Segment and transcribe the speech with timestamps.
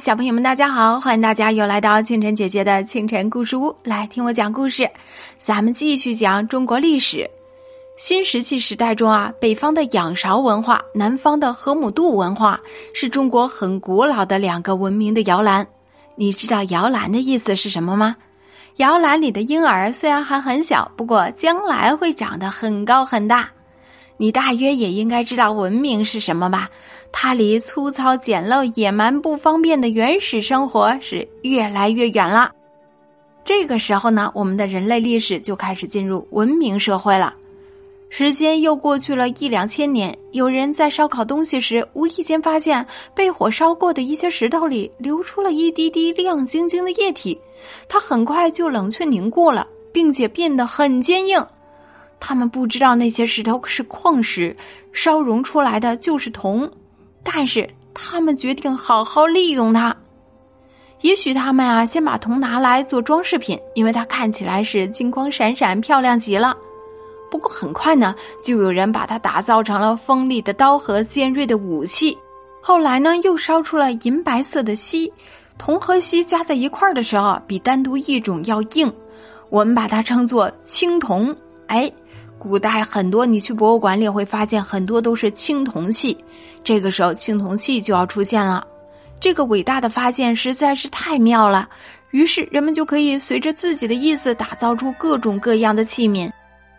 [0.00, 0.98] 小朋友们，大家好！
[0.98, 4.90] 欢迎大家又来到清晨姐姐的清晨故事屋，来听我讲故事。
[5.38, 7.30] 咱们继续讲中国历史。
[7.96, 12.58] 新石器时代中啊，北方的仰韶文化，南方的河姆渡文化，
[12.92, 15.64] 是中国很古老的两个文明的摇篮。
[16.16, 18.16] 你知道摇篮的意思是什么吗？
[18.76, 23.48] 摇篮里的婴儿虽然还很小，不过将来会长得很高很大。
[24.16, 26.70] 你大约也应该知道文明是什么吧？
[27.12, 32.52] 它离粗糙、简陋、野蛮、不方便的原始生活是越来越远了。
[33.44, 37.34] 这个时候呢，我们的人类历史就开始进入文明社会了。
[38.08, 47.36] 时间又过去了一两千年，有人在烧烤东西时，无意间发现被火烧过的一些石头里流出了一滴滴亮晶晶的液体，
[47.88, 51.44] 它很快就冷却凝固了，并且变得很坚硬。
[52.26, 54.56] 他们不知道那些石头是矿石，
[54.94, 56.70] 烧融出来的就是铜，
[57.22, 59.94] 但是他们决定好好利用它。
[61.02, 66.56] 也许他们啊，先把铜拿来做装饰品，因为它看起来是金光闪闪、漂亮极了。
[67.30, 72.16] 不过很快呢，就有人把它打造成了锋利的刀和尖锐的武器。
[72.62, 75.12] 后来呢，又烧出了银白色的锡，
[75.58, 78.90] 铜和锡加在一块儿的时候，比单独一种要硬。
[79.50, 81.36] 我们把它称作青铜。
[81.66, 81.92] 哎。
[82.38, 86.16] 古代很多，你去博物馆里会发现很多都是青铜器。
[86.62, 88.66] 这个时候，青铜器就要出现了。
[89.20, 91.68] 这个伟大的发现实在是太妙了，
[92.10, 96.30] 于是人们就可以随着自己的意思打造出各种各样的器皿，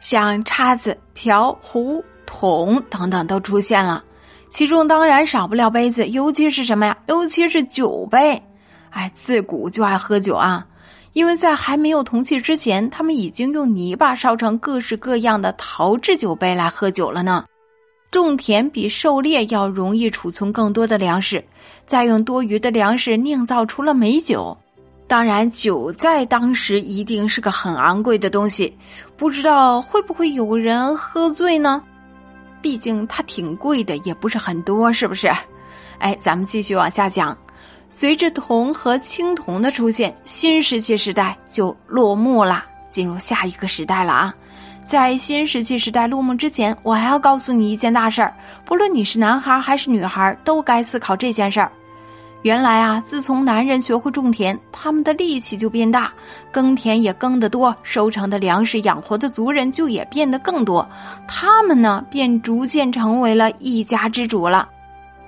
[0.00, 4.02] 像叉子、瓢、壶、桶等等都出现了。
[4.50, 6.98] 其中当然少不了杯子，尤其是什么呀？
[7.06, 8.42] 尤其是酒杯。
[8.90, 10.66] 哎，自古就爱喝酒啊。
[11.12, 17.44] 因为在还没有铜器之前，他们已经用泥巴烧成各式各样的陶制酒杯来喝酒了呢。
[18.10, 21.42] 种田比狩猎要容易储存更多的粮食，
[21.86, 24.56] 再用多余的粮食酿造出了美酒。
[25.06, 28.74] 当然，酒在当时一定是个很昂贵的东西，
[29.16, 31.82] 不知道会不会有人喝醉呢？
[32.62, 35.30] 毕竟它挺贵的，也不是很多，是不是？
[35.98, 37.36] 哎，咱们继续往下讲。
[37.94, 44.34] 随着铜和青铜的出现，新石器时代就落幕了，进入下一个时代了啊！
[44.82, 51.70] 在新石器时代落幕之前，我还要告诉你一件大事儿，不论你是男孩还是女孩，都该思考这件事儿。
[52.42, 56.12] 原来啊，自从男人学会种田，他们的力气就变大，
[56.50, 60.84] 耕田也耕得多，收成的粮食养活的族人就也变得更多，
[61.28, 64.68] 他们呢，便逐渐成为了一家之主了。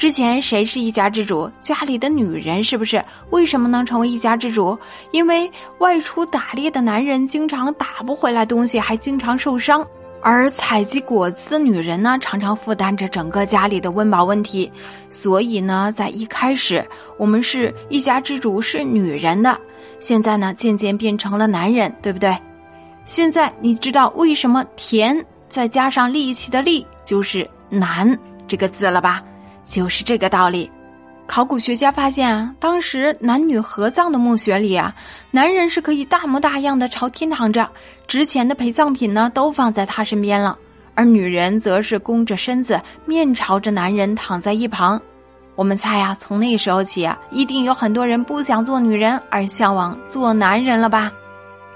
[0.00, 1.52] 之前谁是一家之主？
[1.60, 3.04] 家里的女人是不是？
[3.28, 4.78] 为什么能成为一家之主？
[5.10, 9.84] 因为外出打猎的男人经常打不回来东西，还经常受伤；
[10.22, 14.72] 而采集果子的女人呢，常常负担着整个家里的温饱问题。
[15.10, 16.82] 所以呢，在一开始，
[17.18, 19.60] 我们是一家之主是女人的，
[20.00, 22.34] 现在呢，渐渐变成了男人，对不对？
[23.04, 29.22] 现在你知道为什么田再加上力气的力就是男这个字了吧？
[29.70, 30.68] 就是这个道理，
[31.28, 34.92] 考古学家发现啊，当时男女合葬的墓穴里啊，
[35.30, 37.70] 男人是可以大模大样的朝天躺着，
[38.08, 40.58] 值钱的陪葬品呢都放在他身边了，
[40.96, 45.00] 而女人则是弓着身子，面朝着男人躺在一旁。
[45.54, 51.12] 我们猜啊，从那时候起啊，一定有很多人不想做女人，而向往做男人了吧。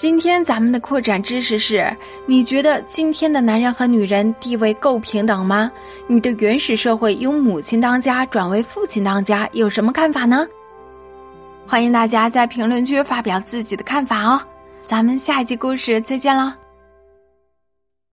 [0.00, 1.94] 今天咱们的扩展知识是：
[2.24, 5.70] 你觉得今天的男人和女人地位够平等吗？
[6.06, 10.46] 你对原始社会由母亲当家转为父亲当家有什么看法呢？
[11.66, 14.40] 欢迎大家在评论区发表自己的看法哦！
[14.86, 16.56] 咱们下一集故事再见了。